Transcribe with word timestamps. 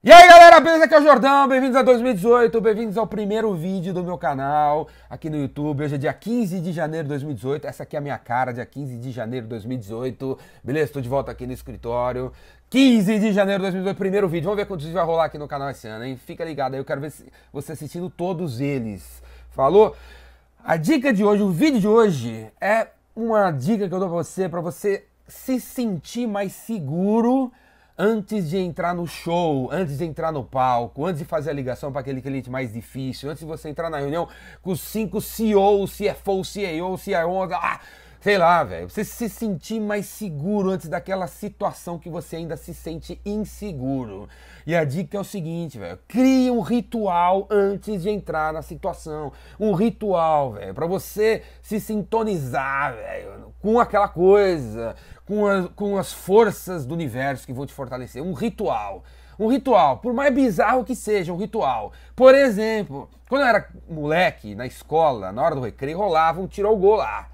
E 0.00 0.12
aí 0.12 0.28
galera, 0.28 0.60
beleza? 0.60 0.84
Aqui 0.84 0.94
é 0.94 1.00
o 1.00 1.02
Jordão, 1.02 1.48
bem-vindos 1.48 1.74
a 1.74 1.82
2018, 1.82 2.60
bem-vindos 2.60 2.96
ao 2.96 3.04
primeiro 3.04 3.52
vídeo 3.52 3.92
do 3.92 4.04
meu 4.04 4.16
canal 4.16 4.86
aqui 5.10 5.28
no 5.28 5.36
YouTube. 5.36 5.82
Hoje 5.82 5.96
é 5.96 5.98
dia 5.98 6.12
15 6.12 6.60
de 6.60 6.70
janeiro 6.70 7.02
de 7.02 7.08
2018, 7.08 7.66
essa 7.66 7.82
aqui 7.82 7.96
é 7.96 7.98
a 7.98 8.00
minha 8.00 8.16
cara, 8.16 8.52
dia 8.52 8.64
15 8.64 8.96
de 8.96 9.10
janeiro 9.10 9.46
de 9.46 9.50
2018. 9.50 10.38
Beleza? 10.62 10.84
Estou 10.84 11.02
de 11.02 11.08
volta 11.08 11.32
aqui 11.32 11.48
no 11.48 11.52
escritório. 11.52 12.32
15 12.70 13.18
de 13.18 13.32
janeiro 13.32 13.58
de 13.58 13.70
2018, 13.72 13.98
primeiro 13.98 14.28
vídeo. 14.28 14.44
Vamos 14.44 14.58
ver 14.58 14.66
quantos 14.66 14.86
vídeos 14.86 15.02
vai 15.02 15.04
rolar 15.04 15.24
aqui 15.24 15.36
no 15.36 15.48
canal 15.48 15.68
esse 15.68 15.88
ano, 15.88 16.04
hein? 16.04 16.16
Fica 16.16 16.44
ligado 16.44 16.74
aí, 16.74 16.80
eu 16.80 16.84
quero 16.84 17.00
ver 17.00 17.12
você 17.52 17.72
assistindo 17.72 18.08
todos 18.08 18.60
eles. 18.60 19.20
Falou? 19.50 19.96
A 20.64 20.76
dica 20.76 21.12
de 21.12 21.24
hoje, 21.24 21.42
o 21.42 21.50
vídeo 21.50 21.80
de 21.80 21.88
hoje 21.88 22.46
é 22.60 22.86
uma 23.16 23.50
dica 23.50 23.88
que 23.88 23.94
eu 23.94 23.98
dou 23.98 24.08
pra 24.08 24.18
você, 24.18 24.48
pra 24.48 24.60
você 24.60 25.06
se 25.26 25.58
sentir 25.58 26.28
mais 26.28 26.52
seguro 26.52 27.50
antes 27.98 28.48
de 28.48 28.58
entrar 28.58 28.94
no 28.94 29.06
show, 29.06 29.68
antes 29.72 29.98
de 29.98 30.04
entrar 30.04 30.30
no 30.30 30.44
palco, 30.44 31.04
antes 31.04 31.18
de 31.18 31.24
fazer 31.24 31.50
a 31.50 31.52
ligação 31.52 31.90
para 31.90 32.00
aquele 32.00 32.22
cliente 32.22 32.48
mais 32.48 32.72
difícil, 32.72 33.28
antes 33.28 33.40
de 33.40 33.46
você 33.46 33.68
entrar 33.68 33.90
na 33.90 33.98
reunião 33.98 34.28
com 34.62 34.70
os 34.70 34.80
cinco 34.80 35.20
CEOs, 35.20 35.96
CFO, 35.96 36.44
CEO, 36.44 36.96
CIO, 36.96 37.42
ah, 37.54 37.80
sei 38.20 38.36
lá, 38.36 38.64
velho, 38.64 38.88
você 38.88 39.04
se 39.04 39.28
sentir 39.28 39.80
mais 39.80 40.06
seguro 40.06 40.70
antes 40.70 40.88
daquela 40.88 41.26
situação 41.26 41.98
que 41.98 42.08
você 42.08 42.36
ainda 42.36 42.56
se 42.56 42.74
sente 42.74 43.20
inseguro. 43.24 44.28
E 44.66 44.74
a 44.74 44.84
dica 44.84 45.16
é 45.16 45.20
o 45.20 45.24
seguinte, 45.24 45.78
velho, 45.78 45.98
crie 46.06 46.50
um 46.50 46.60
ritual 46.60 47.46
antes 47.50 48.02
de 48.02 48.10
entrar 48.10 48.52
na 48.52 48.60
situação. 48.60 49.32
Um 49.58 49.72
ritual, 49.72 50.52
velho, 50.52 50.74
para 50.74 50.86
você 50.86 51.42
se 51.62 51.80
sintonizar, 51.80 52.94
velho, 52.94 53.54
com 53.60 53.80
aquela 53.80 54.08
coisa, 54.08 54.94
com, 55.28 55.46
a, 55.46 55.68
com 55.68 55.98
as 55.98 56.10
forças 56.10 56.86
do 56.86 56.94
universo 56.94 57.46
que 57.46 57.52
vão 57.52 57.66
te 57.66 57.72
fortalecer. 57.74 58.22
Um 58.22 58.32
ritual. 58.32 59.04
Um 59.38 59.46
ritual, 59.46 59.98
por 59.98 60.12
mais 60.12 60.34
bizarro 60.34 60.82
que 60.82 60.96
seja, 60.96 61.32
um 61.32 61.36
ritual. 61.36 61.92
Por 62.16 62.34
exemplo, 62.34 63.08
quando 63.28 63.42
eu 63.42 63.48
era 63.48 63.68
moleque, 63.88 64.54
na 64.54 64.66
escola, 64.66 65.30
na 65.30 65.42
hora 65.42 65.54
do 65.54 65.60
recreio, 65.60 65.98
rolava 65.98 66.40
um 66.40 66.48
tiro 66.48 66.66
ao 66.66 66.76
gol 66.76 66.96
lá. 66.96 67.28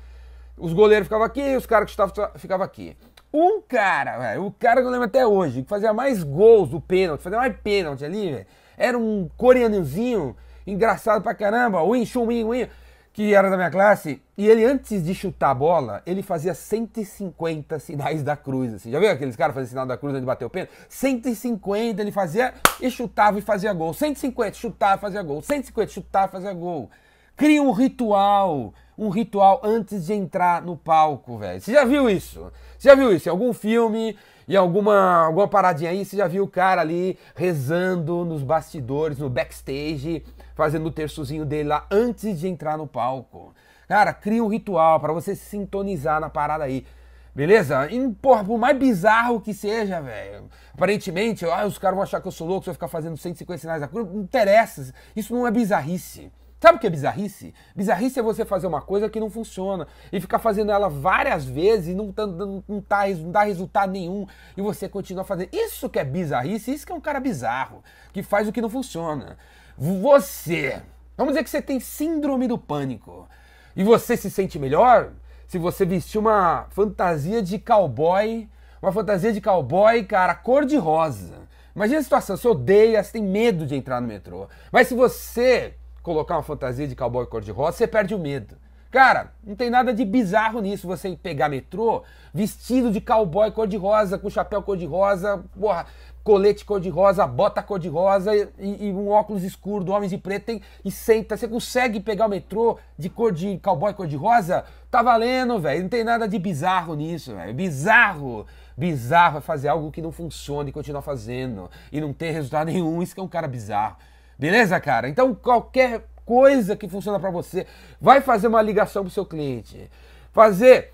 Os 0.58 0.74
goleiros 0.74 1.06
ficavam 1.06 1.24
aqui, 1.24 1.56
os 1.56 1.64
caras 1.64 1.86
que 1.86 1.92
estavam 1.92 2.30
ficavam 2.36 2.66
aqui. 2.66 2.94
Um 3.32 3.62
cara, 3.62 4.38
o 4.38 4.52
cara 4.52 4.80
que 4.82 4.86
eu 4.86 4.90
lembro 4.90 5.06
até 5.06 5.26
hoje, 5.26 5.62
que 5.62 5.68
fazia 5.68 5.94
mais 5.94 6.22
gols 6.22 6.68
do 6.68 6.80
pênalti, 6.80 7.22
fazia 7.22 7.38
mais 7.38 7.56
pênalti 7.56 8.04
ali, 8.04 8.46
era 8.76 8.98
um 8.98 9.28
coreanozinho, 9.36 10.36
engraçado 10.66 11.22
pra 11.22 11.34
caramba, 11.34 11.82
Win 11.90 12.04
Chun 12.04 12.26
Win 12.26 12.44
Win, 12.44 12.68
que 13.14 13.32
era 13.32 13.48
da 13.48 13.56
minha 13.56 13.70
classe, 13.70 14.20
e 14.36 14.48
ele 14.48 14.64
antes 14.64 15.04
de 15.04 15.14
chutar 15.14 15.50
a 15.50 15.54
bola, 15.54 16.02
ele 16.04 16.20
fazia 16.20 16.52
150 16.52 17.78
sinais 17.78 18.24
da 18.24 18.36
cruz, 18.36 18.74
assim. 18.74 18.90
Já 18.90 18.98
viu 18.98 19.08
aqueles 19.08 19.36
caras 19.36 19.54
fazendo 19.54 19.68
sinal 19.68 19.86
da 19.86 19.96
cruz 19.96 20.12
antes 20.12 20.22
de 20.22 20.26
bater 20.26 20.44
o 20.44 20.50
pênalti? 20.50 20.72
150 20.88 22.02
ele 22.02 22.10
fazia 22.10 22.52
e 22.80 22.90
chutava 22.90 23.38
e 23.38 23.40
fazia 23.40 23.72
gol. 23.72 23.94
150 23.94 24.54
chutava 24.54 25.00
fazia 25.00 25.22
gol. 25.22 25.40
150 25.40 25.92
chutava 25.92 26.32
fazia 26.32 26.52
gol. 26.52 26.90
Cria 27.36 27.62
um 27.62 27.72
ritual 27.72 28.72
um 28.96 29.08
ritual 29.08 29.60
antes 29.64 30.06
de 30.06 30.14
entrar 30.14 30.62
no 30.62 30.76
palco, 30.76 31.36
velho. 31.38 31.60
Você 31.60 31.72
já 31.72 31.84
viu 31.84 32.08
isso? 32.08 32.50
Você 32.78 32.88
já 32.88 32.94
viu 32.94 33.12
isso? 33.12 33.28
Em 33.28 33.30
algum 33.30 33.52
filme, 33.52 34.16
em 34.48 34.56
alguma, 34.56 35.26
alguma 35.26 35.48
paradinha 35.48 35.90
aí, 35.90 36.04
você 36.04 36.16
já 36.16 36.28
viu 36.28 36.44
o 36.44 36.48
cara 36.48 36.80
ali 36.80 37.18
rezando 37.34 38.24
nos 38.24 38.42
bastidores, 38.42 39.18
no 39.18 39.28
backstage, 39.28 40.24
fazendo 40.54 40.86
o 40.86 40.92
terçozinho 40.92 41.44
dele 41.44 41.68
lá 41.70 41.86
antes 41.90 42.38
de 42.38 42.46
entrar 42.46 42.78
no 42.78 42.86
palco. 42.86 43.52
Cara, 43.88 44.14
cria 44.14 44.42
um 44.42 44.48
ritual 44.48 45.00
para 45.00 45.12
você 45.12 45.34
se 45.34 45.44
sintonizar 45.44 46.20
na 46.20 46.30
parada 46.30 46.64
aí. 46.64 46.86
Beleza? 47.34 47.90
E, 47.90 48.08
porra, 48.22 48.44
por 48.44 48.56
mais 48.56 48.78
bizarro 48.78 49.40
que 49.40 49.52
seja, 49.52 50.00
velho. 50.00 50.48
Aparentemente, 50.72 51.44
ah, 51.44 51.66
os 51.66 51.78
caras 51.78 51.96
vão 51.96 52.04
achar 52.04 52.20
que 52.20 52.28
eu 52.28 52.32
sou 52.32 52.46
louco 52.46 52.62
se 52.62 52.70
eu 52.70 52.74
ficar 52.74 52.86
fazendo 52.86 53.16
150 53.16 53.58
sinais 53.58 53.80
da 53.80 53.88
cruz. 53.88 54.06
Não 54.08 54.20
interessa. 54.20 54.94
Isso 55.16 55.34
não 55.34 55.44
é 55.44 55.50
bizarrice. 55.50 56.30
Sabe 56.64 56.78
o 56.78 56.80
que 56.80 56.86
é 56.86 56.90
bizarrice? 56.90 57.52
Bizarrice 57.76 58.18
é 58.18 58.22
você 58.22 58.42
fazer 58.42 58.66
uma 58.66 58.80
coisa 58.80 59.10
que 59.10 59.20
não 59.20 59.28
funciona 59.28 59.86
e 60.10 60.18
ficar 60.18 60.38
fazendo 60.38 60.72
ela 60.72 60.88
várias 60.88 61.44
vezes 61.44 61.88
e 61.88 61.94
não, 61.94 62.10
tá, 62.10 62.26
não, 62.26 62.62
tá, 62.80 63.06
não 63.06 63.30
dá 63.30 63.42
resultado 63.42 63.92
nenhum 63.92 64.26
e 64.56 64.62
você 64.62 64.88
continua 64.88 65.24
fazendo. 65.24 65.50
Isso 65.52 65.90
que 65.90 65.98
é 65.98 66.04
bizarrice, 66.04 66.72
isso 66.72 66.86
que 66.86 66.92
é 66.92 66.94
um 66.94 67.02
cara 67.02 67.20
bizarro, 67.20 67.84
que 68.14 68.22
faz 68.22 68.48
o 68.48 68.52
que 68.52 68.62
não 68.62 68.70
funciona. 68.70 69.36
Você, 69.76 70.80
vamos 71.18 71.34
dizer 71.34 71.44
que 71.44 71.50
você 71.50 71.60
tem 71.60 71.78
síndrome 71.78 72.48
do 72.48 72.56
pânico 72.56 73.28
e 73.76 73.84
você 73.84 74.16
se 74.16 74.30
sente 74.30 74.58
melhor 74.58 75.12
se 75.46 75.58
você 75.58 75.84
vestir 75.84 76.16
uma 76.16 76.64
fantasia 76.70 77.42
de 77.42 77.58
cowboy, 77.58 78.48
uma 78.80 78.90
fantasia 78.90 79.34
de 79.34 79.40
cowboy, 79.42 80.02
cara, 80.04 80.34
cor 80.34 80.64
de 80.64 80.78
rosa. 80.78 81.42
Imagina 81.76 82.00
a 82.00 82.02
situação, 82.02 82.38
você 82.38 82.48
odeia, 82.48 83.04
você 83.04 83.12
tem 83.12 83.22
medo 83.22 83.66
de 83.66 83.74
entrar 83.74 84.00
no 84.00 84.08
metrô. 84.08 84.48
Mas 84.72 84.88
se 84.88 84.94
você 84.94 85.74
colocar 86.04 86.36
uma 86.36 86.42
fantasia 86.42 86.86
de 86.86 86.94
cowboy 86.94 87.26
cor-de-rosa, 87.26 87.78
você 87.78 87.86
perde 87.88 88.14
o 88.14 88.18
medo. 88.18 88.56
Cara, 88.90 89.32
não 89.42 89.56
tem 89.56 89.70
nada 89.70 89.92
de 89.92 90.04
bizarro 90.04 90.60
nisso 90.60 90.86
você 90.86 91.18
pegar 91.20 91.48
metrô 91.48 92.04
vestido 92.32 92.92
de 92.92 93.00
cowboy 93.00 93.50
cor-de-rosa, 93.50 94.16
com 94.16 94.30
chapéu 94.30 94.62
cor-de-rosa, 94.62 95.42
porra, 95.58 95.86
colete 96.22 96.64
cor-de-rosa, 96.64 97.26
bota 97.26 97.60
cor-de-rosa 97.62 98.32
e, 98.36 98.86
e, 98.88 98.92
um 98.92 99.08
óculos 99.08 99.42
escuro 99.42 99.82
do 99.82 99.92
Homens 99.92 100.10
de 100.10 100.18
Preto 100.18 100.44
tem, 100.44 100.62
e 100.84 100.90
senta. 100.90 101.36
Você 101.36 101.48
consegue 101.48 101.98
pegar 101.98 102.26
o 102.26 102.28
metrô 102.28 102.78
de 102.96 103.08
cor 103.08 103.32
de 103.32 103.58
cowboy 103.58 103.92
cor-de-rosa? 103.94 104.64
Tá 104.90 105.02
valendo, 105.02 105.58
velho. 105.58 105.82
Não 105.82 105.88
tem 105.88 106.04
nada 106.04 106.28
de 106.28 106.38
bizarro 106.38 106.94
nisso, 106.94 107.34
velho. 107.34 107.52
Bizarro. 107.52 108.46
Bizarro 108.76 109.38
é 109.38 109.40
fazer 109.40 109.68
algo 109.68 109.90
que 109.90 110.02
não 110.02 110.12
funciona 110.12 110.68
e 110.68 110.72
continuar 110.72 111.02
fazendo 111.02 111.68
e 111.90 112.00
não 112.00 112.12
ter 112.12 112.30
resultado 112.30 112.66
nenhum. 112.66 113.02
Isso 113.02 113.14
que 113.14 113.20
é 113.20 113.24
um 113.24 113.28
cara 113.28 113.48
bizarro. 113.48 113.96
Beleza, 114.38 114.78
cara? 114.80 115.08
Então 115.08 115.34
qualquer 115.34 116.04
coisa 116.24 116.74
que 116.76 116.88
funciona 116.88 117.20
para 117.20 117.30
você, 117.30 117.66
vai 118.00 118.20
fazer 118.20 118.46
uma 118.48 118.62
ligação 118.62 119.02
pro 119.04 119.12
seu 119.12 119.26
cliente. 119.26 119.90
Fazer 120.32 120.92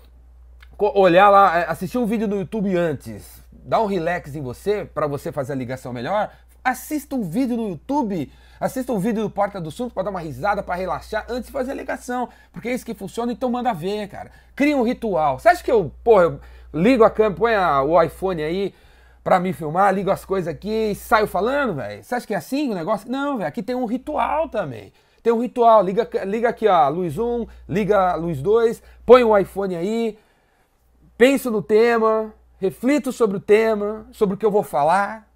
olhar 0.77 1.29
lá, 1.29 1.59
é, 1.59 1.69
assistir 1.69 1.97
um 1.97 2.05
vídeo 2.05 2.27
no 2.27 2.37
YouTube 2.37 2.75
antes, 2.75 3.41
dar 3.51 3.81
um 3.81 3.85
relax 3.85 4.35
em 4.35 4.41
você 4.41 4.83
para 4.83 5.05
você 5.05 5.31
fazer 5.31 5.53
a 5.53 5.55
ligação 5.55 5.93
melhor. 5.93 6.31
Assista 6.63 7.15
um 7.15 7.23
vídeo 7.23 7.57
no 7.57 7.69
YouTube, 7.69 8.31
assista 8.59 8.93
um 8.93 8.99
vídeo 8.99 9.23
do 9.23 9.29
Porta 9.29 9.59
do 9.59 9.71
Sul 9.71 9.89
para 9.89 10.03
dar 10.03 10.09
uma 10.11 10.19
risada, 10.19 10.61
para 10.61 10.75
relaxar 10.75 11.25
antes 11.27 11.47
de 11.47 11.51
fazer 11.51 11.71
a 11.71 11.75
ligação, 11.75 12.29
porque 12.51 12.69
é 12.69 12.73
isso 12.73 12.85
que 12.85 12.93
funciona, 12.93 13.31
então 13.31 13.49
manda 13.49 13.73
ver, 13.73 14.07
cara. 14.07 14.31
Cria 14.55 14.77
um 14.77 14.83
ritual. 14.83 15.39
Você 15.39 15.49
acha 15.49 15.63
que 15.63 15.71
eu, 15.71 15.91
porra, 16.03 16.23
eu 16.23 16.39
ligo 16.73 17.03
a 17.03 17.09
câmera, 17.09 17.35
põe 17.35 17.55
a, 17.55 17.81
o 17.81 18.01
iPhone 18.01 18.43
aí, 18.43 18.75
pra 19.23 19.39
me 19.39 19.53
filmar, 19.53 19.93
ligo 19.93 20.09
as 20.09 20.25
coisas 20.25 20.47
aqui 20.47 20.91
e 20.91 20.95
saio 20.95 21.27
falando, 21.27 21.75
velho. 21.75 22.03
Você 22.03 22.15
acha 22.15 22.27
que 22.27 22.33
é 22.33 22.37
assim 22.37 22.71
o 22.71 22.75
negócio? 22.75 23.09
Não, 23.09 23.37
velho. 23.37 23.47
Aqui 23.47 23.61
tem 23.61 23.75
um 23.75 23.85
ritual 23.85 24.49
também. 24.49 24.91
Tem 25.21 25.31
um 25.31 25.41
ritual. 25.41 25.83
Liga, 25.83 26.09
liga 26.25 26.49
aqui, 26.49 26.67
ó, 26.67 26.89
luz 26.89 27.17
1, 27.17 27.45
liga 27.69 28.15
luz 28.15 28.41
2, 28.41 28.81
põe 29.05 29.23
o 29.23 29.37
iPhone 29.37 29.75
aí, 29.75 30.17
penso 31.17 31.51
no 31.51 31.61
tema, 31.61 32.33
reflito 32.59 33.11
sobre 33.11 33.37
o 33.37 33.39
tema, 33.39 34.07
sobre 34.11 34.35
o 34.35 34.37
que 34.37 34.45
eu 34.45 34.51
vou 34.51 34.63
falar. 34.63 35.27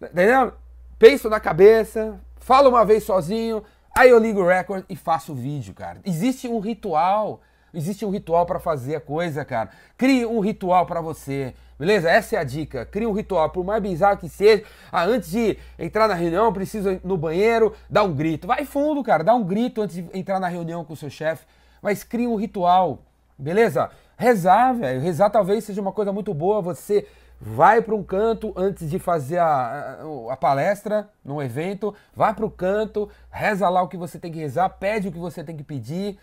Entendeu? 0.00 0.52
Penso 0.98 1.28
na 1.28 1.40
cabeça, 1.40 2.20
falo 2.38 2.68
uma 2.68 2.84
vez 2.84 3.02
sozinho, 3.02 3.64
aí 3.96 4.10
eu 4.10 4.18
ligo 4.18 4.40
o 4.40 4.46
record 4.46 4.84
e 4.88 4.94
faço 4.94 5.32
o 5.32 5.34
vídeo, 5.34 5.74
cara. 5.74 6.00
Existe 6.04 6.46
um 6.46 6.60
ritual. 6.60 7.40
Existe 7.74 8.04
um 8.04 8.10
ritual 8.10 8.46
para 8.46 8.58
fazer 8.60 8.96
a 8.96 9.00
coisa, 9.00 9.44
cara. 9.44 9.70
Crie 9.96 10.24
um 10.24 10.40
ritual 10.40 10.86
para 10.86 11.00
você. 11.00 11.54
Beleza? 11.78 12.08
Essa 12.08 12.36
é 12.36 12.38
a 12.38 12.44
dica. 12.44 12.86
Cria 12.86 13.08
um 13.08 13.12
ritual, 13.12 13.50
por 13.50 13.64
mais 13.64 13.82
bizarro 13.82 14.16
que 14.18 14.28
seja. 14.28 14.62
Ah, 14.92 15.04
antes 15.04 15.30
de 15.30 15.58
entrar 15.78 16.06
na 16.06 16.14
reunião, 16.14 16.52
preciso 16.52 16.92
ir 16.92 17.00
no 17.02 17.16
banheiro, 17.16 17.74
dá 17.90 18.02
um 18.02 18.14
grito. 18.14 18.46
Vai 18.46 18.64
fundo, 18.64 19.02
cara. 19.02 19.24
Dá 19.24 19.34
um 19.34 19.42
grito 19.42 19.82
antes 19.82 19.96
de 19.96 20.06
entrar 20.14 20.38
na 20.38 20.48
reunião 20.48 20.84
com 20.84 20.92
o 20.92 20.96
seu 20.96 21.10
chefe. 21.10 21.44
Mas 21.82 22.04
cria 22.04 22.28
um 22.28 22.36
ritual. 22.36 23.00
Beleza? 23.36 23.90
Rezar, 24.16 24.74
velho. 24.74 25.00
Rezar 25.00 25.30
talvez 25.30 25.64
seja 25.64 25.80
uma 25.80 25.92
coisa 25.92 26.12
muito 26.12 26.32
boa. 26.32 26.62
Você 26.62 27.06
vai 27.40 27.82
para 27.82 27.94
um 27.94 28.02
canto 28.02 28.52
antes 28.56 28.88
de 28.88 28.98
fazer 28.98 29.38
a, 29.38 29.98
a, 30.28 30.32
a 30.32 30.36
palestra, 30.36 31.08
num 31.24 31.42
evento. 31.42 31.94
Vai 32.14 32.32
para 32.32 32.46
o 32.46 32.50
canto, 32.50 33.10
reza 33.30 33.68
lá 33.68 33.82
o 33.82 33.88
que 33.88 33.96
você 33.96 34.18
tem 34.18 34.30
que 34.30 34.38
rezar, 34.38 34.68
pede 34.70 35.08
o 35.08 35.12
que 35.12 35.18
você 35.18 35.42
tem 35.42 35.56
que 35.56 35.64
pedir. 35.64 36.18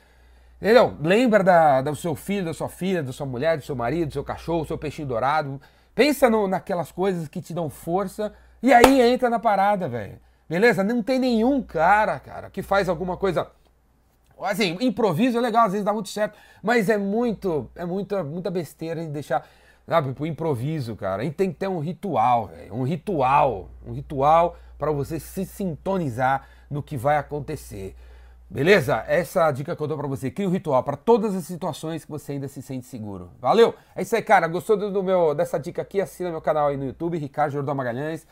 Entendeu? 0.61 0.95
Lembra 1.01 1.43
da, 1.43 1.81
do 1.81 1.95
seu 1.95 2.15
filho, 2.15 2.45
da 2.45 2.53
sua 2.53 2.69
filha, 2.69 3.01
da 3.01 3.11
sua 3.11 3.25
mulher, 3.25 3.57
do 3.57 3.63
seu 3.63 3.75
marido, 3.75 4.09
do 4.09 4.13
seu 4.13 4.23
cachorro, 4.23 4.61
do 4.61 4.67
seu 4.67 4.77
peixinho 4.77 5.07
dourado. 5.07 5.59
Pensa 5.95 6.29
no, 6.29 6.47
naquelas 6.47 6.91
coisas 6.91 7.27
que 7.27 7.41
te 7.41 7.51
dão 7.51 7.67
força 7.67 8.31
e 8.61 8.71
aí 8.71 9.01
entra 9.01 9.27
na 9.27 9.39
parada, 9.39 9.89
velho. 9.89 10.19
Beleza? 10.47 10.83
Não 10.83 11.01
tem 11.01 11.17
nenhum 11.17 11.63
cara, 11.63 12.19
cara, 12.19 12.49
que 12.51 12.61
faz 12.61 12.87
alguma 12.87 13.17
coisa. 13.17 13.47
Assim, 14.39 14.77
improviso 14.81 15.37
é 15.37 15.41
legal, 15.41 15.65
às 15.65 15.71
vezes 15.71 15.85
dá 15.85 15.93
muito 15.93 16.09
certo, 16.09 16.37
mas 16.61 16.89
é 16.89 16.97
muito, 16.97 17.69
é 17.75 17.85
muita, 17.85 18.23
muita 18.23 18.51
besteira 18.51 19.01
de 19.01 19.09
deixar, 19.09 19.47
sabe, 19.87 20.13
pro 20.13 20.27
improviso, 20.27 20.95
cara. 20.95 21.23
Gente 21.23 21.35
tem 21.35 21.51
que 21.51 21.57
ter 21.57 21.67
um 21.67 21.79
ritual, 21.79 22.47
velho. 22.47 22.75
Um 22.75 22.83
ritual. 22.83 23.69
Um 23.85 23.93
ritual 23.93 24.57
para 24.77 24.91
você 24.91 25.19
se 25.19 25.43
sintonizar 25.43 26.47
no 26.69 26.83
que 26.83 26.97
vai 26.97 27.17
acontecer. 27.17 27.95
Beleza? 28.51 29.05
Essa 29.07 29.39
é 29.39 29.43
a 29.43 29.51
dica 29.51 29.77
que 29.77 29.81
eu 29.81 29.87
dou 29.87 29.97
pra 29.97 30.09
você. 30.09 30.29
Cria 30.29 30.45
um 30.45 30.51
ritual 30.51 30.83
para 30.83 30.97
todas 30.97 31.33
as 31.33 31.45
situações 31.45 32.03
que 32.03 32.11
você 32.11 32.33
ainda 32.33 32.49
se 32.49 32.61
sente 32.61 32.85
seguro. 32.85 33.31
Valeu? 33.39 33.73
É 33.95 34.01
isso 34.01 34.13
aí, 34.13 34.21
cara. 34.21 34.45
Gostou 34.45 34.75
do 34.75 35.01
meu, 35.01 35.33
dessa 35.33 35.57
dica 35.57 35.81
aqui? 35.81 36.01
Assina 36.01 36.29
meu 36.29 36.41
canal 36.41 36.67
aí 36.67 36.75
no 36.75 36.83
YouTube, 36.83 37.17
Ricardo 37.17 37.53
Jordão 37.53 37.73
Magalhães. 37.73 38.27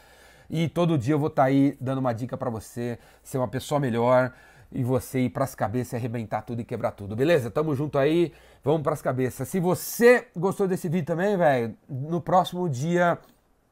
E 0.49 0.67
todo 0.67 0.97
dia 0.97 1.13
eu 1.13 1.19
vou 1.19 1.29
estar 1.29 1.43
tá 1.43 1.47
aí 1.47 1.77
dando 1.79 1.99
uma 1.99 2.11
dica 2.11 2.35
para 2.35 2.49
você 2.49 2.99
ser 3.23 3.37
uma 3.37 3.47
pessoa 3.47 3.79
melhor 3.79 4.33
e 4.73 4.83
você 4.83 5.21
ir 5.21 5.29
pras 5.29 5.55
cabeças 5.55 5.93
e 5.93 5.95
arrebentar 5.95 6.41
tudo 6.41 6.59
e 6.59 6.65
quebrar 6.65 6.91
tudo, 6.91 7.15
beleza? 7.15 7.49
Tamo 7.49 7.73
junto 7.73 7.97
aí, 7.97 8.33
vamos 8.61 8.81
pras 8.81 9.01
cabeças. 9.01 9.47
Se 9.47 9.59
você 9.59 10.27
gostou 10.35 10.67
desse 10.67 10.89
vídeo 10.89 11.05
também, 11.07 11.37
velho, 11.37 11.75
no 11.87 12.19
próximo 12.19 12.67
dia 12.67 13.17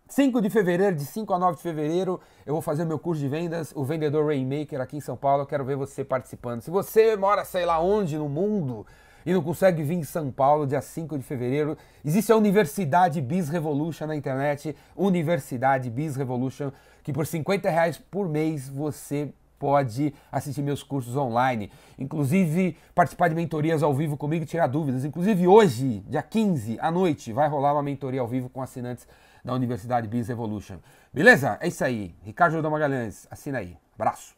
5 0.10 0.42
de 0.42 0.50
fevereiro, 0.50 0.96
de 0.96 1.06
5 1.06 1.34
a 1.34 1.40
9 1.40 1.58
de 1.58 1.62
fevereiro, 1.64 2.20
eu 2.46 2.54
vou 2.54 2.62
fazer 2.62 2.86
meu 2.86 2.98
curso 2.98 3.22
de 3.22 3.28
vendas, 3.28 3.74
o 3.76 3.84
Vendedor 3.84 4.26
Rainmaker 4.26 4.80
aqui 4.80 4.96
em 4.96 5.02
São 5.02 5.18
Paulo. 5.18 5.44
Eu 5.44 5.46
quero 5.46 5.66
ver 5.66 5.76
você 5.76 6.04
participando. 6.04 6.62
Se 6.62 6.72
você 6.72 7.18
mora, 7.18 7.44
sei 7.44 7.66
lá 7.66 7.82
onde 7.82 8.18
no 8.18 8.30
mundo 8.30 8.88
e 9.26 9.34
não 9.34 9.44
consegue 9.44 9.84
vir 9.84 9.96
em 9.96 10.04
São 10.04 10.32
Paulo, 10.32 10.66
dia 10.66 10.80
5 10.80 11.18
de 11.18 11.24
fevereiro, 11.26 11.78
existe 12.06 12.32
a 12.32 12.38
Universidade 12.38 13.20
Biz 13.20 13.50
Revolution 13.50 14.08
na 14.08 14.16
internet, 14.16 14.74
Universidade 14.96 15.90
Biz 15.90 16.16
Revolution, 16.16 16.72
que 17.04 17.12
por 17.12 17.28
50 17.28 17.70
reais 17.70 17.98
por 17.98 18.30
mês 18.30 18.70
você 18.70 19.34
pode 19.60 20.14
assistir 20.32 20.62
meus 20.62 20.84
cursos 20.84 21.18
online, 21.18 21.70
inclusive 22.00 22.78
participar 22.96 23.28
de 23.28 23.36
mentorias 23.36 23.84
ao 23.84 23.94
vivo 23.94 24.16
comigo 24.16 24.44
e 24.44 24.48
tirar 24.48 24.68
dúvidas. 24.68 25.04
Inclusive 25.04 25.48
hoje, 25.48 26.04
dia 26.08 26.22
15 26.22 26.78
à 26.80 26.90
noite, 26.90 27.34
vai 27.34 27.50
rolar 27.50 27.74
uma 27.74 27.84
mentoria 27.84 28.22
ao 28.22 28.28
vivo 28.28 28.48
com 28.48 28.62
assinantes 28.62 29.06
da 29.48 29.54
Universidade 29.54 30.10
Biz 30.10 30.30
Evolution. 30.30 30.78
Beleza? 31.14 31.58
É 31.62 31.70
isso 31.70 31.84
aí. 31.84 32.14
Ricardo 32.22 32.52
Jordão 32.52 32.70
Magalhães, 32.70 33.26
assina 33.32 33.60
aí. 33.60 33.78
Abraço. 33.96 34.37